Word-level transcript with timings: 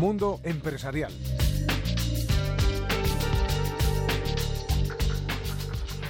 Mundo 0.00 0.40
Empresarial. 0.44 1.12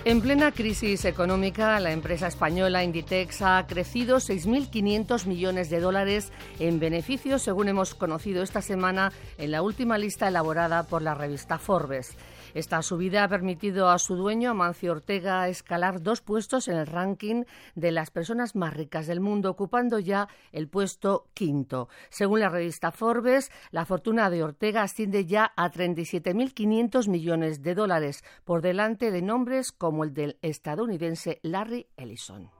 En 0.04 0.20
plena 0.20 0.52
crisis 0.52 1.04
económica, 1.04 1.80
la 1.80 1.90
empresa 1.90 2.28
española 2.28 2.84
Inditex 2.84 3.42
ha 3.42 3.66
crecido 3.66 4.18
6.500 4.18 5.26
millones 5.26 5.70
de 5.70 5.80
dólares 5.80 6.30
en 6.60 6.78
beneficios, 6.78 7.42
según 7.42 7.66
hemos 7.66 7.96
conocido 7.96 8.44
esta 8.44 8.62
semana 8.62 9.12
en 9.38 9.50
la 9.50 9.60
última 9.60 9.98
lista 9.98 10.28
elaborada 10.28 10.84
por 10.84 11.02
la 11.02 11.14
revista 11.14 11.58
Forbes. 11.58 12.16
Esta 12.54 12.82
subida 12.82 13.24
ha 13.24 13.28
permitido 13.28 13.90
a 13.90 13.98
su 13.98 14.16
dueño, 14.16 14.50
Amancio 14.50 14.92
Ortega, 14.92 15.48
escalar 15.48 16.02
dos 16.02 16.20
puestos 16.20 16.68
en 16.68 16.76
el 16.76 16.86
ranking 16.86 17.44
de 17.74 17.92
las 17.92 18.10
personas 18.10 18.56
más 18.56 18.74
ricas 18.74 19.06
del 19.06 19.20
mundo, 19.20 19.50
ocupando 19.50 19.98
ya 19.98 20.28
el 20.52 20.68
puesto 20.68 21.28
quinto. 21.34 21.88
Según 22.08 22.40
la 22.40 22.48
revista 22.48 22.90
Forbes, 22.90 23.50
la 23.70 23.84
fortuna 23.84 24.30
de 24.30 24.42
Ortega 24.42 24.82
asciende 24.82 25.26
ya 25.26 25.52
a 25.56 25.70
37.500 25.70 27.08
millones 27.08 27.62
de 27.62 27.74
dólares, 27.74 28.24
por 28.44 28.62
delante 28.62 29.10
de 29.10 29.22
nombres 29.22 29.72
como 29.72 30.04
el 30.04 30.12
del 30.12 30.38
estadounidense 30.42 31.38
Larry 31.42 31.86
Ellison. 31.96 32.59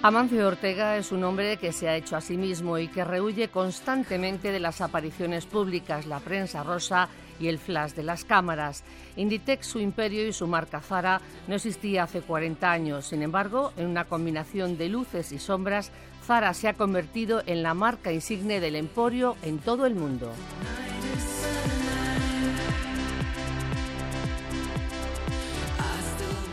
Amancio 0.00 0.46
Ortega 0.46 0.96
es 0.96 1.10
un 1.10 1.24
hombre 1.24 1.56
que 1.56 1.72
se 1.72 1.88
ha 1.88 1.96
hecho 1.96 2.14
a 2.14 2.20
sí 2.20 2.36
mismo 2.36 2.78
y 2.78 2.86
que 2.86 3.04
rehuye 3.04 3.48
constantemente 3.48 4.52
de 4.52 4.60
las 4.60 4.80
apariciones 4.80 5.44
públicas, 5.44 6.06
la 6.06 6.20
prensa 6.20 6.62
rosa 6.62 7.08
y 7.40 7.48
el 7.48 7.58
flash 7.58 7.94
de 7.94 8.04
las 8.04 8.24
cámaras. 8.24 8.84
Inditex, 9.16 9.66
su 9.66 9.80
imperio 9.80 10.24
y 10.24 10.32
su 10.32 10.46
marca 10.46 10.80
Zara 10.80 11.20
no 11.48 11.56
existía 11.56 12.04
hace 12.04 12.20
40 12.20 12.70
años. 12.70 13.06
Sin 13.06 13.22
embargo, 13.22 13.72
en 13.76 13.86
una 13.86 14.04
combinación 14.04 14.78
de 14.78 14.88
luces 14.88 15.32
y 15.32 15.40
sombras, 15.40 15.90
Zara 16.24 16.54
se 16.54 16.68
ha 16.68 16.74
convertido 16.74 17.42
en 17.46 17.64
la 17.64 17.74
marca 17.74 18.12
insigne 18.12 18.60
del 18.60 18.76
emporio 18.76 19.36
en 19.42 19.58
todo 19.58 19.84
el 19.84 19.96
mundo. 19.96 20.32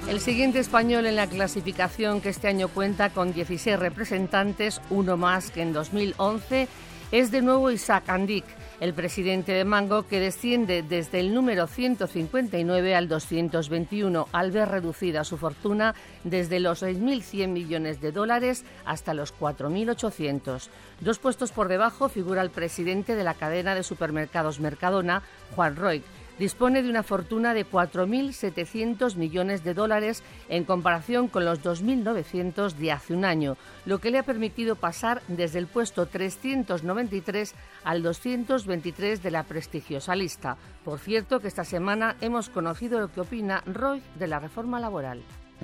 El 0.07 0.19
siguiente 0.19 0.59
español 0.59 1.07
en 1.07 1.15
la 1.15 1.25
clasificación, 1.25 2.21
que 2.21 2.29
este 2.29 2.47
año 2.47 2.67
cuenta 2.67 3.09
con 3.09 3.33
16 3.33 3.79
representantes, 3.79 4.79
uno 4.91 5.17
más 5.17 5.49
que 5.49 5.63
en 5.63 5.73
2011, 5.73 6.67
es 7.11 7.31
de 7.31 7.41
nuevo 7.41 7.71
Isaac 7.71 8.07
Andic, 8.09 8.45
el 8.79 8.93
presidente 8.93 9.51
de 9.51 9.65
Mango, 9.65 10.03
que 10.03 10.19
desciende 10.19 10.83
desde 10.83 11.21
el 11.21 11.33
número 11.33 11.65
159 11.65 12.95
al 12.95 13.07
221, 13.07 14.27
al 14.31 14.51
ver 14.51 14.69
reducida 14.69 15.23
su 15.23 15.37
fortuna 15.37 15.95
desde 16.23 16.59
los 16.59 16.83
6.100 16.83 17.47
millones 17.47 17.99
de 17.99 18.11
dólares 18.11 18.63
hasta 18.85 19.15
los 19.15 19.33
4.800. 19.35 20.69
Dos 21.01 21.17
puestos 21.17 21.51
por 21.51 21.67
debajo 21.67 22.09
figura 22.09 22.43
el 22.43 22.51
presidente 22.51 23.15
de 23.15 23.23
la 23.23 23.33
cadena 23.33 23.73
de 23.73 23.81
supermercados 23.81 24.59
Mercadona, 24.59 25.23
Juan 25.55 25.75
Roig, 25.75 26.03
dispone 26.39 26.83
de 26.83 26.89
una 26.89 27.03
fortuna 27.03 27.53
de 27.53 27.65
4.700 27.65 29.15
millones 29.15 29.63
de 29.63 29.73
dólares 29.73 30.23
en 30.49 30.63
comparación 30.63 31.27
con 31.27 31.45
los 31.45 31.61
2.900 31.61 32.73
de 32.73 32.91
hace 32.91 33.13
un 33.13 33.25
año, 33.25 33.57
lo 33.85 33.99
que 33.99 34.11
le 34.11 34.19
ha 34.19 34.23
permitido 34.23 34.75
pasar 34.75 35.21
desde 35.27 35.59
el 35.59 35.67
puesto 35.67 36.05
393 36.05 37.53
al 37.83 38.03
223 38.03 39.23
de 39.23 39.31
la 39.31 39.43
prestigiosa 39.43 40.15
lista. 40.15 40.57
Por 40.83 40.99
cierto, 40.99 41.39
que 41.39 41.47
esta 41.47 41.63
semana 41.63 42.15
hemos 42.21 42.49
conocido 42.49 42.99
lo 42.99 43.11
que 43.11 43.21
opina 43.21 43.63
Roy 43.65 44.01
de 44.19 44.27
la 44.27 44.39
reforma 44.39 44.79
laboral. 44.79 45.21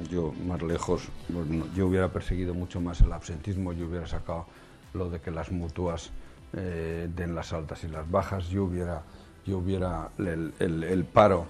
Yo, 0.09 0.33
más 0.47 0.61
lejos, 0.61 1.09
yo 1.75 1.87
hubiera 1.87 2.07
perseguido 2.09 2.53
mucho 2.53 2.79
más 2.79 3.01
el 3.01 3.11
absentismo, 3.11 3.73
yo 3.73 3.87
hubiera 3.87 4.07
sacado 4.07 4.45
lo 4.93 5.09
de 5.09 5.19
que 5.19 5.31
las 5.31 5.51
mutuas 5.51 6.11
eh, 6.53 7.09
den 7.13 7.35
las 7.35 7.53
altas 7.53 7.83
y 7.83 7.87
las 7.87 8.09
bajas, 8.09 8.47
yo 8.49 8.63
hubiera 8.65 9.03
yo 9.45 9.57
hubiera, 9.57 10.09
el, 10.17 11.05
paro 11.11 11.45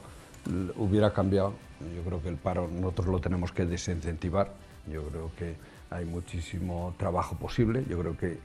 hubiera 0.77 1.13
cambiado. 1.13 1.53
Yo 1.95 2.03
creo 2.03 2.21
que 2.21 2.29
el 2.29 2.37
paro 2.37 2.67
nosotros 2.67 3.07
lo 3.07 3.19
tenemos 3.19 3.51
que 3.51 3.65
desincentivar. 3.65 4.53
Yo 4.87 5.03
creo 5.07 5.31
que 5.37 5.55
hay 5.89 6.05
muchísimo 6.05 6.93
trabajo 6.97 7.35
posible. 7.35 7.85
Yo 7.89 7.99
creo 7.99 8.17
que, 8.17 8.39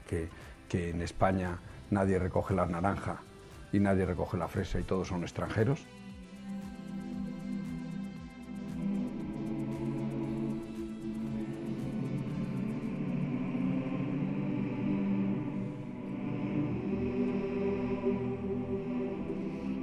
que 0.67 0.89
en 0.89 1.01
España 1.01 1.59
nadie 1.91 2.19
recoge 2.19 2.53
la 2.53 2.65
naranja 2.65 3.21
y 3.71 3.79
nadie 3.79 4.05
recoge 4.05 4.37
la 4.37 4.47
fresa 4.47 4.79
y 4.79 4.83
todos 4.83 5.07
son 5.07 5.23
extranjeros. 5.23 5.79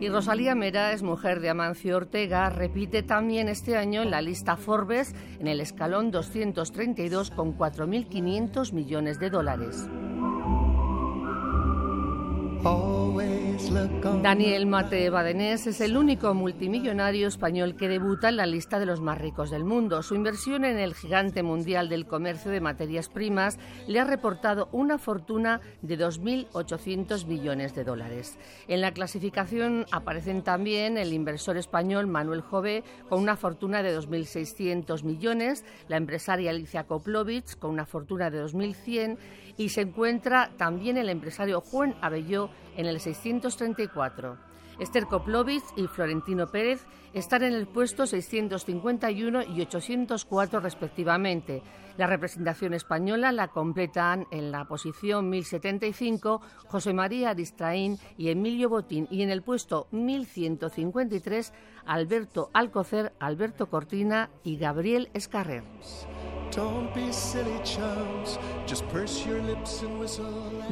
Y 0.05 0.11
Rosalía 0.11 0.55
Mera 0.55 0.93
es 0.93 1.03
mujer 1.03 1.41
de 1.41 1.49
Amancio 1.49 1.97
Ortega, 1.97 2.51
repite 2.51 3.03
también 3.03 3.49
este 3.49 3.79
año 3.79 4.03
en 4.03 4.11
la 4.11 4.21
lista 4.21 4.59
Forbes 4.59 5.15
en 5.41 5.47
el 5.47 5.63
escalón 5.63 6.11
232 6.11 7.31
con 7.31 7.57
4.500 7.57 8.75
millones 8.75 9.19
de 9.19 9.31
dólares. 9.31 9.89
Daniel 14.23 14.67
Mate 14.67 15.11
Badenés 15.11 15.67
es 15.67 15.83
el 15.83 15.99
único 15.99 16.33
multimillonario 16.33 17.29
español 17.29 17.77
que 17.77 17.89
debuta 17.89 18.31
en 18.31 18.37
la 18.37 18.47
lista 18.47 18.79
de 18.79 18.87
los 18.87 19.03
más 19.03 19.19
ricos 19.19 19.51
del 19.51 19.65
mundo. 19.65 20.03
Su 20.03 20.15
inversión 20.15 20.65
en 20.65 20.79
el 20.79 20.95
gigante 20.95 21.43
mundial 21.43 21.91
del 21.91 22.07
comercio 22.07 22.51
de 22.51 22.61
materias 22.61 23.11
primas 23.11 23.59
le 23.87 24.01
ha 24.01 24.05
reportado 24.05 24.71
una 24.73 24.97
fortuna 24.97 25.61
de 25.83 25.99
2.800 25.99 27.27
millones 27.27 27.75
de 27.75 27.85
dólares. 27.85 28.39
En 28.67 28.81
la 28.81 28.93
clasificación 28.93 29.85
aparecen 29.93 30.43
también 30.43 30.97
el 30.97 31.13
inversor 31.13 31.59
español 31.59 32.07
Manuel 32.07 32.41
Jové 32.41 32.83
con 33.11 33.21
una 33.21 33.37
fortuna 33.37 33.83
de 33.83 33.95
2.600 33.95 35.03
millones, 35.03 35.67
la 35.89 35.99
empresaria 35.99 36.51
Alicia 36.51 36.85
Koplovich 36.85 37.59
con 37.59 37.73
una 37.73 37.85
fortuna 37.85 38.31
de 38.31 38.43
2.100 38.43 39.19
y 39.57 39.69
se 39.69 39.83
encuentra 39.83 40.51
también 40.57 40.97
el 40.97 41.09
empresario 41.09 41.61
Juan 41.61 41.95
Abelló 42.01 42.51
en 42.77 42.87
el 42.87 43.01
634. 43.01 44.37
Esther 44.79 45.07
Koplovich 45.07 45.65
y 45.77 45.87
Florentino 45.87 46.49
Pérez 46.49 46.85
están 47.13 47.45
en 47.45 47.53
el 47.53 47.67
puesto 47.67 48.07
651 48.07 49.45
y 49.45 49.61
804 49.61 50.61
respectivamente. 50.61 51.63
La 51.97 52.09
representación 52.09 52.75
española 52.75 53.31
la 53.31 53.49
completan 53.49 54.27
en 54.33 54.51
la 54.51 54.65
posición 54.65 55.31
1075 55.31 56.41
José 56.67 56.93
María 56.93 57.31
Aristraín 57.31 57.99
y 58.19 58.31
Emilio 58.31 58.69
Botín 58.69 59.07
y 59.11 59.23
en 59.23 59.31
el 59.31 59.43
puesto 59.43 59.87
1153 59.93 61.53
Alberto 61.87 62.51
Alcocer, 62.53 63.13
Alberto 63.21 63.71
Cortina 63.71 64.31
y 64.43 64.57
Gabriel 64.57 65.09
Escarrer. 65.15 65.63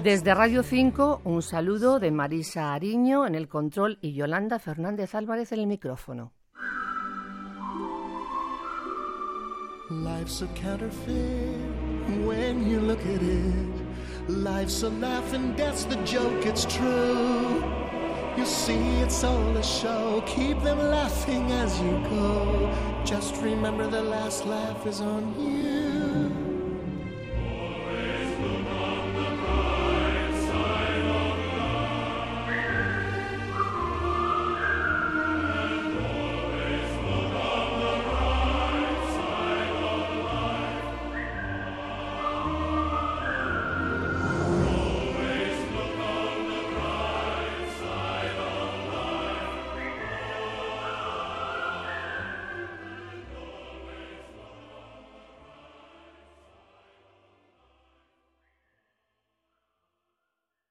Desde 0.03 0.35
Radio 0.35 0.63
5, 0.63 1.23
un 1.25 1.43
saludo 1.43 1.99
de 1.99 2.11
Marisa 2.11 2.73
Ariño 2.73 3.27
en 3.27 3.35
el 3.35 3.49
control 3.49 3.99
y 4.01 4.13
Yolanda 4.13 4.59
Fernández 4.61 5.15
Álvarez 5.15 5.51
en 5.53 5.61
el 5.61 5.67
micrófono. 5.67 6.33
Life's 9.91 10.43
a 10.43 10.47
counterfeit 10.55 11.17
when 12.25 12.71
you 12.71 12.81
look 12.81 13.01
at 13.01 13.21
it. 13.21 14.29
Life's 14.29 14.85
a 14.85 14.89
laugh 14.89 15.35
and 15.35 15.57
the 15.57 15.97
joke, 16.05 16.47
it's 16.47 16.65
true. 16.65 17.92
You 18.37 18.47
see, 18.47 18.79
it's 19.03 19.25
all 19.25 19.57
a 19.57 19.63
show. 19.63 20.23
Keep 20.27 20.63
them 20.63 20.79
laughing 20.79 21.53
as 21.53 21.79
you 21.81 21.93
go. 22.09 22.75
Just 23.05 23.37
remember 23.43 23.87
the 23.87 24.03
last 24.03 24.47
laugh 24.47 24.87
is 24.87 25.03
on 25.03 25.35
you. 25.39 26.52